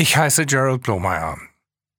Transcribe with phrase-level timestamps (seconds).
[0.00, 1.38] Ich heiße Gerald Blomeyer.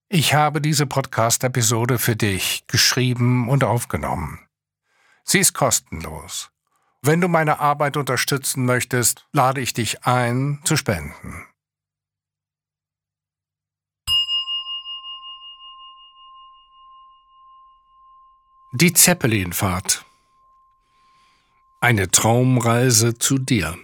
[0.07, 4.39] Ich habe diese Podcast-Episode für dich geschrieben und aufgenommen.
[5.25, 6.49] Sie ist kostenlos.
[7.01, 11.45] Wenn du meine Arbeit unterstützen möchtest, lade ich dich ein, zu spenden.
[18.71, 20.05] Die Zeppelinfahrt.
[21.81, 23.77] Eine Traumreise zu dir.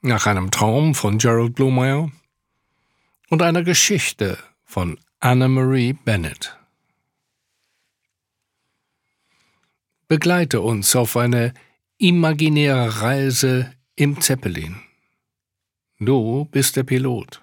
[0.00, 2.12] Nach einem Traum von Gerald Blumeyer
[3.30, 6.56] und einer Geschichte von Anna-Marie Bennett.
[10.06, 11.52] Begleite uns auf eine
[11.98, 14.80] imaginäre Reise im Zeppelin.
[15.98, 17.42] Du bist der Pilot.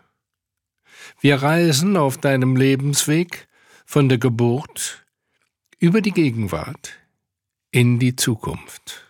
[1.19, 3.49] Wir reisen auf deinem Lebensweg
[3.85, 5.05] von der Geburt
[5.77, 6.93] über die Gegenwart
[7.71, 9.05] in die Zukunft.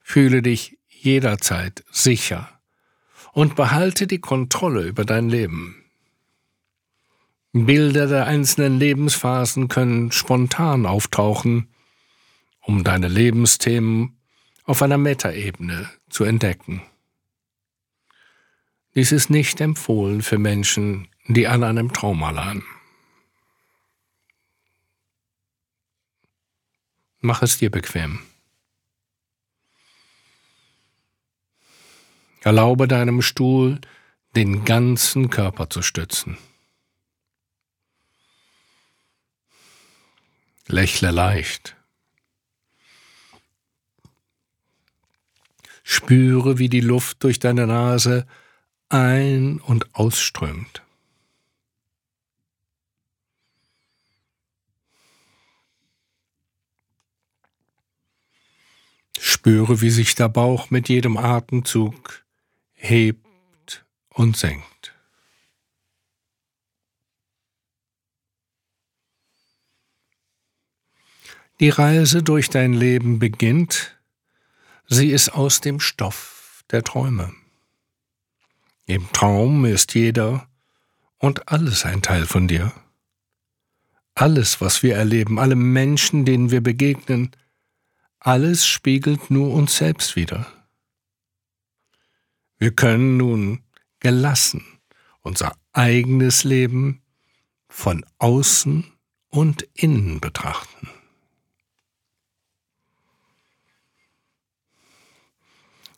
[0.00, 2.48] Fühle dich jederzeit sicher
[3.32, 5.84] und behalte die Kontrolle über dein Leben.
[7.52, 11.68] Bilder der einzelnen Lebensphasen können spontan auftauchen,
[12.60, 14.16] um deine Lebensthemen
[14.64, 16.82] auf einer Metaebene zu entdecken.
[18.94, 22.64] Dies ist nicht empfohlen für Menschen, die an einem Trauma leiden.
[27.20, 28.20] Mach es dir bequem.
[32.44, 33.80] Erlaube deinem Stuhl,
[34.36, 36.36] den ganzen Körper zu stützen.
[40.66, 41.74] Lächle leicht.
[45.82, 48.26] Spüre, wie die Luft durch deine Nase
[48.90, 50.82] ein- und ausströmt.
[59.18, 62.23] Spüre, wie sich der Bauch mit jedem Atemzug
[62.84, 64.94] hebt und senkt.
[71.60, 73.96] Die Reise durch dein Leben beginnt,
[74.86, 77.32] sie ist aus dem Stoff der Träume.
[78.86, 80.48] Im Traum ist jeder
[81.18, 82.72] und alles ein Teil von dir.
[84.14, 87.30] Alles, was wir erleben, alle Menschen, denen wir begegnen,
[88.18, 90.46] alles spiegelt nur uns selbst wider.
[92.58, 93.62] Wir können nun
[94.00, 94.64] gelassen
[95.24, 97.02] unser eigenes Leben
[97.68, 98.84] von außen
[99.30, 100.88] und innen betrachten.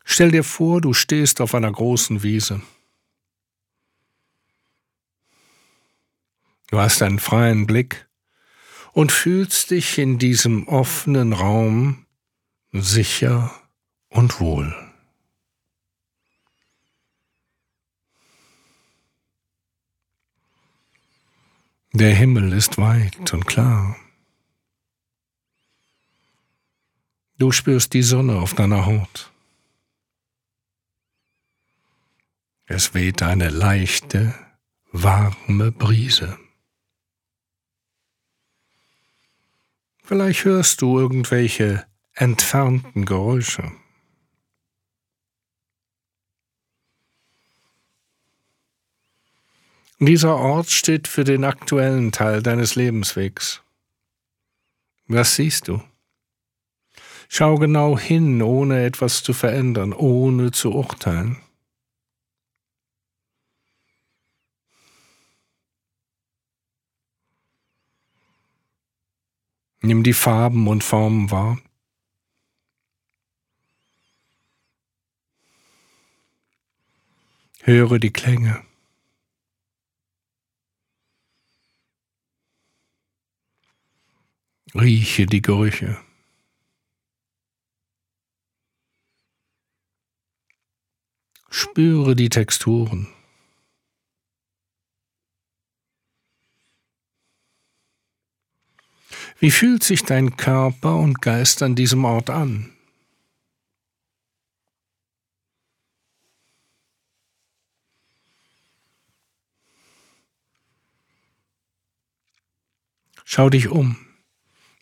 [0.03, 2.61] Stell dir vor, du stehst auf einer großen Wiese.
[6.69, 8.07] Du hast einen freien Blick
[8.93, 12.05] und fühlst dich in diesem offenen Raum
[12.71, 13.53] sicher
[14.09, 14.86] und wohl.
[21.93, 23.95] Der Himmel ist weit und klar.
[27.37, 29.31] Du spürst die Sonne auf deiner Haut.
[32.65, 34.35] Es weht eine leichte,
[34.91, 36.37] warme Brise.
[40.03, 43.71] Vielleicht hörst du irgendwelche entfernten Geräusche.
[49.99, 53.63] Dieser Ort steht für den aktuellen Teil deines Lebenswegs.
[55.07, 55.81] Was siehst du?
[57.29, 61.37] Schau genau hin, ohne etwas zu verändern, ohne zu urteilen.
[69.81, 71.57] Nimm die Farben und Formen wahr.
[77.63, 78.66] Höre die Klänge.
[84.79, 85.97] Rieche die Gerüche.
[91.49, 93.07] Spüre die Texturen.
[99.39, 102.71] Wie fühlt sich dein Körper und Geist an diesem Ort an?
[113.25, 114.06] Schau dich um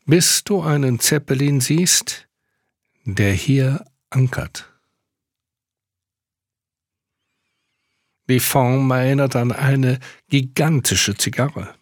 [0.06, 2.28] bis du einen Zeppelin siehst,
[3.04, 4.72] der hier ankert.
[8.28, 10.00] Die Form erinnert an eine
[10.30, 11.75] gigantische Zigarre.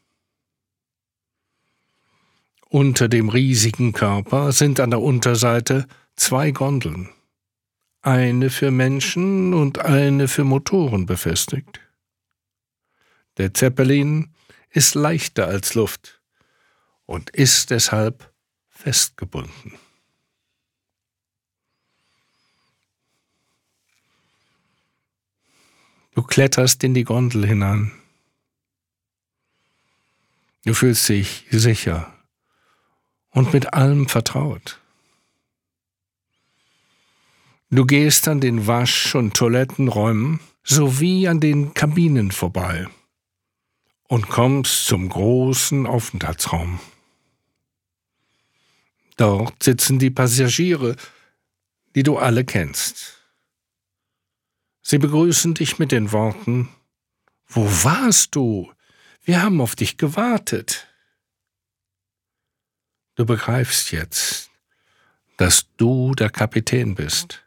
[2.70, 7.10] Unter dem riesigen Körper sind an der Unterseite zwei Gondeln.
[8.02, 11.80] eine für Menschen und eine für Motoren befestigt.
[13.38, 14.34] Der Zeppelin
[14.72, 16.23] ist leichter als Luft
[17.06, 18.34] und ist deshalb
[18.70, 19.78] festgebunden.
[26.16, 27.92] Du kletterst in die Gondel hinein.
[30.66, 32.14] Du fühlst dich sicher
[33.32, 34.80] und mit allem vertraut.
[37.70, 42.88] Du gehst an den Wasch- und Toilettenräumen sowie an den Kabinen vorbei
[44.08, 46.80] und kommst zum großen Aufenthaltsraum.
[49.18, 50.96] Dort sitzen die Passagiere,
[51.96, 53.20] die du alle kennst.
[54.82, 56.70] Sie begrüßen dich mit den Worten
[57.48, 58.72] Wo warst du?
[59.22, 60.88] Wir haben auf dich gewartet.
[63.16, 64.50] Du begreifst jetzt,
[65.38, 67.46] dass du der Kapitän bist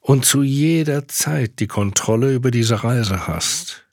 [0.00, 3.84] und zu jeder Zeit die Kontrolle über diese Reise hast.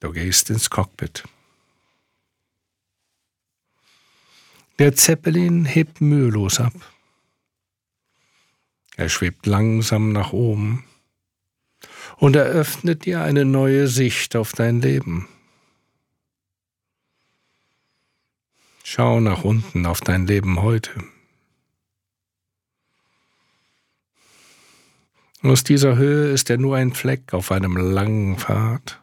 [0.00, 1.24] Du gehst ins Cockpit.
[4.80, 6.72] Der Zeppelin hebt mühelos ab.
[8.96, 10.84] Er schwebt langsam nach oben
[12.16, 15.28] und eröffnet dir eine neue Sicht auf dein Leben.
[18.82, 21.04] Schau nach unten auf dein Leben heute.
[25.42, 28.98] Aus dieser Höhe ist er nur ein Fleck auf einem langen Pfad.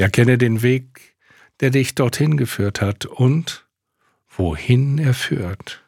[0.00, 1.16] Erkenne den Weg,
[1.60, 3.66] der dich dorthin geführt hat und
[4.28, 5.84] wohin er führt.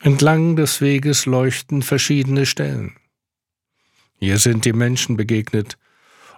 [0.00, 2.96] Entlang des Weges leuchten verschiedene Stellen.
[4.18, 5.78] Hier sind die Menschen begegnet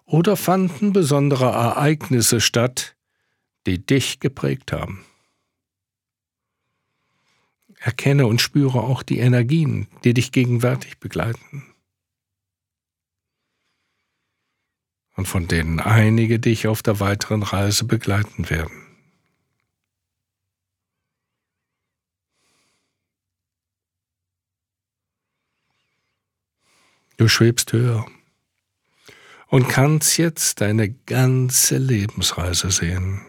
[0.04, 2.94] oder fanden besondere Ereignisse statt,
[3.66, 5.06] die dich geprägt haben.
[7.84, 11.64] Erkenne und spüre auch die Energien, die dich gegenwärtig begleiten.
[15.16, 18.86] Und von denen einige dich auf der weiteren Reise begleiten werden.
[27.18, 28.06] Du schwebst höher
[29.48, 33.20] und kannst jetzt deine ganze Lebensreise sehen.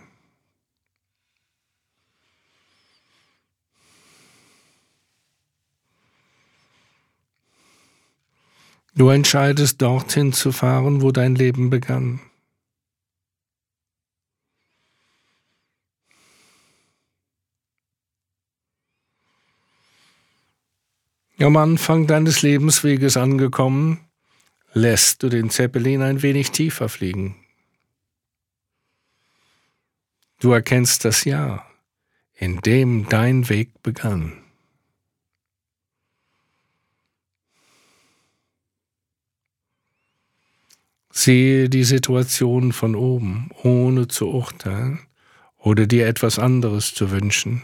[8.98, 12.22] Du entscheidest dorthin zu fahren, wo dein Leben begann.
[21.40, 24.00] Am Anfang deines Lebensweges angekommen,
[24.72, 27.36] lässt du den Zeppelin ein wenig tiefer fliegen.
[30.40, 31.70] Du erkennst das Jahr,
[32.34, 34.45] in dem dein Weg begann.
[41.18, 45.00] Sehe die Situation von oben, ohne zu urteilen
[45.58, 47.64] oder dir etwas anderes zu wünschen.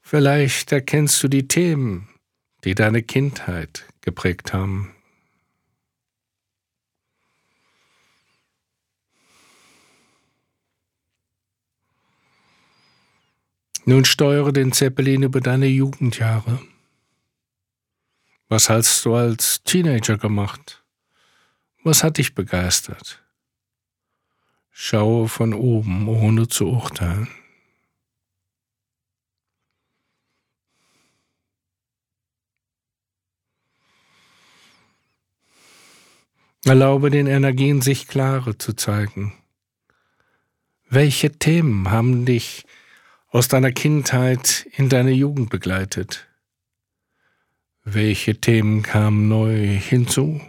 [0.00, 2.08] Vielleicht erkennst du die Themen,
[2.62, 4.94] die deine Kindheit geprägt haben.
[13.84, 16.60] Nun steuere den Zeppelin über deine Jugendjahre.
[18.48, 20.84] Was hast du als Teenager gemacht?
[21.82, 23.22] Was hat dich begeistert?
[24.70, 27.28] Schaue von oben, ohne zu urteilen.
[36.66, 39.34] Erlaube den Energien, sich klare zu zeigen.
[40.88, 42.66] Welche Themen haben dich
[43.28, 46.26] aus deiner Kindheit in deine Jugend begleitet?
[47.86, 50.40] Welche Themen kamen neu hinzu?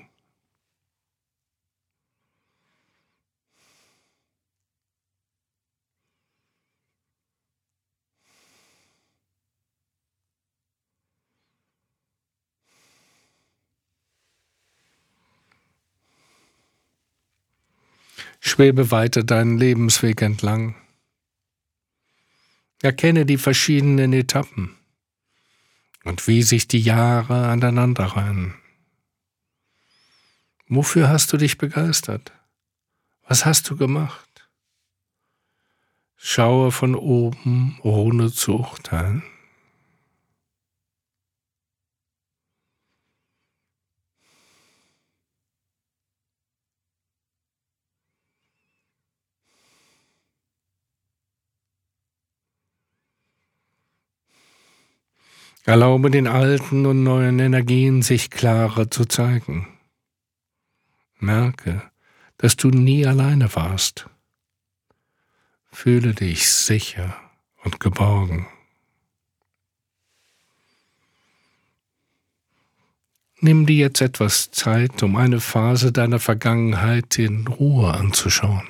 [18.40, 20.76] Schwebe weiter deinen Lebensweg entlang.
[22.82, 24.78] Erkenne die verschiedenen Etappen
[26.06, 28.54] und wie sich die Jahre aneinanderreihen.
[30.70, 32.32] Wofür hast du dich begeistert?
[33.28, 34.50] Was hast du gemacht?
[36.16, 39.24] Schaue von oben, ohne zu urteilen.
[55.66, 59.68] Erlaube den alten und neuen Energien sich klarer zu zeigen.
[61.18, 61.82] Merke,
[62.38, 64.08] dass du nie alleine warst.
[65.72, 67.18] Fühle dich sicher
[67.64, 68.46] und geborgen.
[73.40, 78.68] Nimm dir jetzt etwas Zeit, um eine Phase deiner Vergangenheit in Ruhe anzuschauen.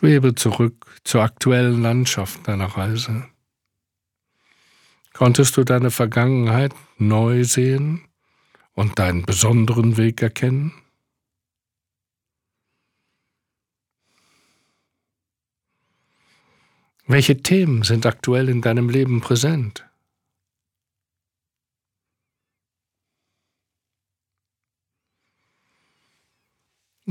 [0.00, 3.28] Schwebe zurück zur aktuellen Landschaft deiner Reise.
[5.12, 8.08] Konntest du deine Vergangenheit neu sehen
[8.72, 10.72] und deinen besonderen Weg erkennen?
[17.06, 19.89] Welche Themen sind aktuell in deinem Leben präsent?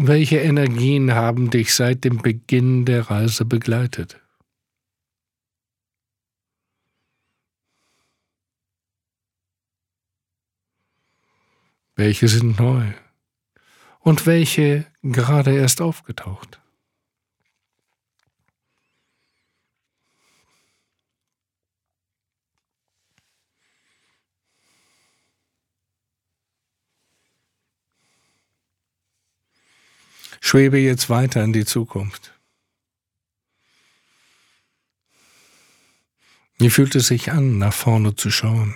[0.01, 4.17] Welche Energien haben dich seit dem Beginn der Reise begleitet?
[11.97, 12.93] Welche sind neu?
[13.99, 16.61] Und welche gerade erst aufgetaucht?
[30.41, 32.33] Schwebe jetzt weiter in die Zukunft.
[36.57, 38.75] Wie fühlt es sich an, nach vorne zu schauen?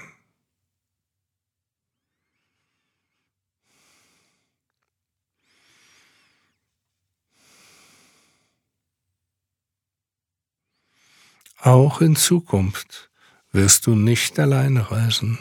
[11.58, 13.10] Auch in Zukunft
[13.54, 15.40] wirst du nicht alleine reisen.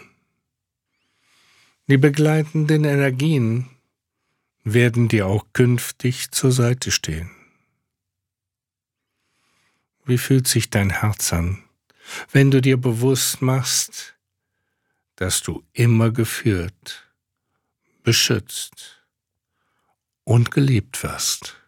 [1.88, 3.68] Die begleitenden Energien
[4.64, 7.30] werden dir auch künftig zur Seite stehen.
[10.04, 11.64] Wie fühlt sich dein Herz an,
[12.32, 14.16] wenn du dir bewusst machst,
[15.16, 17.08] dass du immer geführt,
[18.02, 19.04] beschützt
[20.24, 21.61] und geliebt wirst?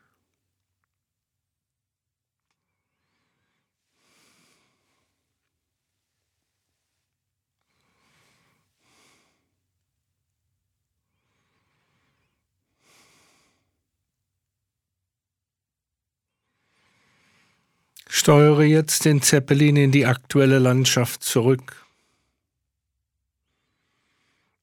[18.25, 21.85] Steuere jetzt den Zeppelin in die aktuelle Landschaft zurück.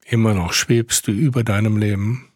[0.03, 2.27] Immer noch schwebst du über deinem Leben.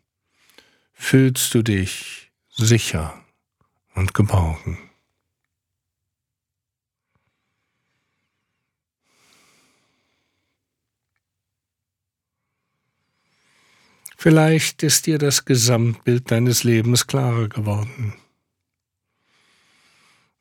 [0.93, 3.25] Fühlst du dich sicher
[3.95, 4.77] und geborgen.
[14.15, 18.13] Vielleicht ist dir das Gesamtbild deines Lebens klarer geworden.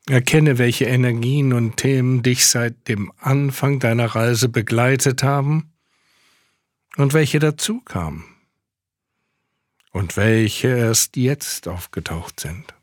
[0.07, 5.73] Erkenne, welche Energien und Themen dich seit dem Anfang deiner Reise begleitet haben
[6.95, 8.23] und welche dazu kamen
[9.91, 12.75] und welche erst jetzt aufgetaucht sind.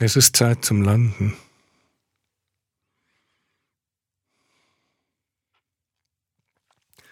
[0.00, 1.34] Es ist Zeit zum Landen.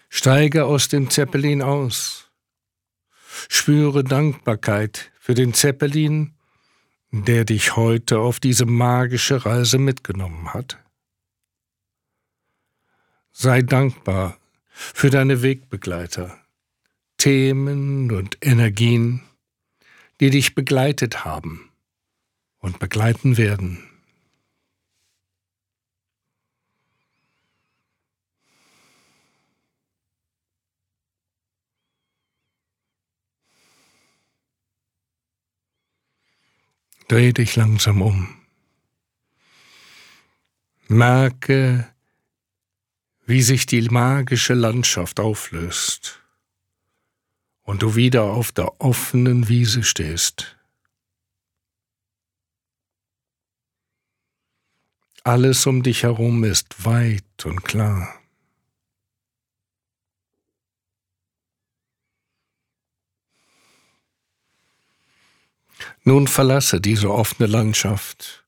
[0.09, 2.31] Steige aus dem Zeppelin aus.
[3.49, 6.33] Spüre Dankbarkeit für den Zeppelin,
[7.11, 10.77] der dich heute auf diese magische Reise mitgenommen hat.
[13.31, 14.37] Sei dankbar
[14.69, 16.37] für deine Wegbegleiter,
[17.17, 19.21] Themen und Energien,
[20.19, 21.69] die dich begleitet haben
[22.59, 23.96] und begleiten werden.
[37.07, 38.35] Dreh dich langsam um.
[40.89, 41.87] Merke,
[43.25, 46.21] wie sich die magische Landschaft auflöst
[47.63, 50.57] und du wieder auf der offenen Wiese stehst.
[55.23, 58.13] Alles um dich herum ist weit und klar.
[66.03, 68.45] Nun verlasse diese offene Landschaft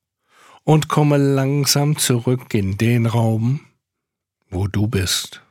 [0.63, 3.61] und komme langsam zurück in den Raum,
[4.49, 5.41] wo du bist.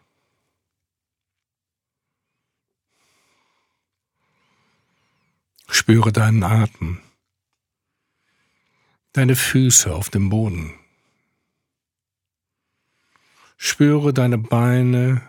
[5.69, 7.01] Spüre deinen Atem,
[9.13, 10.75] deine Füße auf dem Boden.
[13.57, 15.23] Spüre deine Beine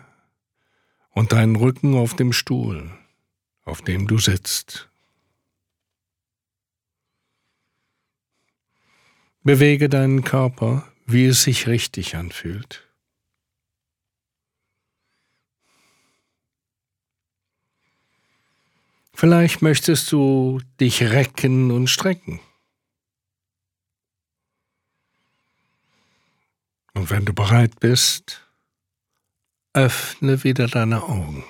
[1.10, 2.90] und deinen Rücken auf dem Stuhl,
[3.64, 4.89] auf dem du sitzt.
[9.42, 12.86] Bewege deinen Körper, wie es sich richtig anfühlt.
[19.14, 22.40] Vielleicht möchtest du dich recken und strecken.
[26.94, 28.46] Und wenn du bereit bist,
[29.72, 31.44] öffne wieder deine Augen.